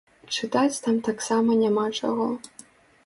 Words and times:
Чытаць 0.35 0.79
там 0.87 0.97
таксама 1.09 1.59
няма 1.63 1.85
чаго. 2.01 2.27